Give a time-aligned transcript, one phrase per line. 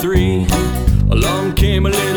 [0.00, 0.46] three,
[1.10, 2.09] along came a little.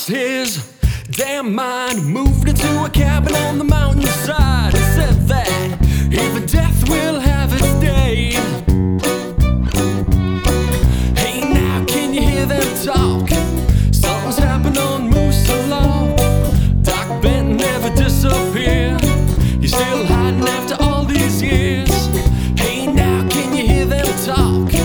[0.00, 0.72] lost his
[1.10, 5.48] damn mind, moved into a cabin on the mountainside, and said that
[6.10, 8.30] even death will have its day.
[11.20, 13.28] Hey, now can you hear them talk?
[13.92, 16.14] Something's happened on Moose Law.
[16.82, 19.02] Doc Benton never disappeared.
[19.60, 22.06] He's still hiding after all these years.
[22.58, 24.79] Hey, now can you hear them talk?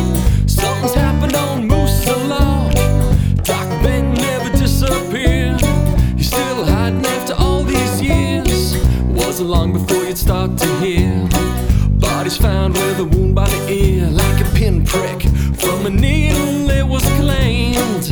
[12.26, 15.22] body's found with a wound by the ear, like a pinprick
[15.60, 18.10] from a needle it was claimed.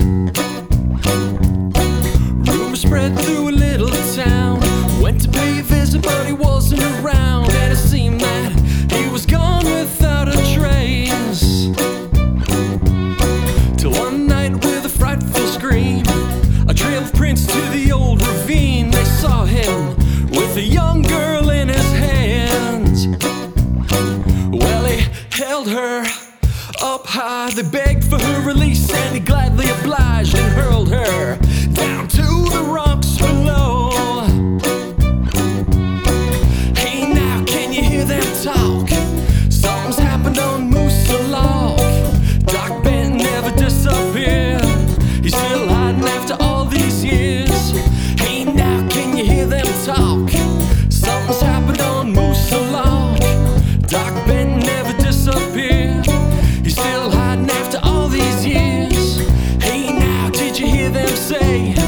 [2.48, 4.60] Rumor spread through a little town.
[5.02, 8.52] Went to pay a visit, but he wasn't around, and it seemed that
[8.92, 11.72] he was gone without a trace.
[13.80, 16.04] Till one night, with a frightful scream,
[16.68, 19.96] a trail of prints to the old ravine, they saw him
[20.30, 22.23] with a young girl in his hand.
[25.64, 26.06] held her
[26.82, 27.50] up high.
[27.52, 31.38] They begged for her release, and he gladly obliged and hurled her
[31.74, 33.90] down to the rocks below.
[36.76, 38.73] Hey, now can you hear them talk?
[61.16, 61.83] say.